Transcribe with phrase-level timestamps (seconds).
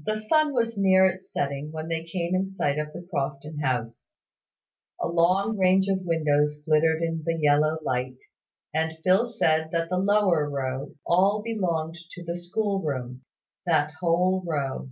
[0.00, 4.18] The sun was near its setting when they came in sight of the Crofton house.
[5.00, 8.22] A long range of windows glittered in the yellow light,
[8.72, 13.24] and Phil said that the lower row all belonged to the school room;
[13.64, 14.90] that whole row.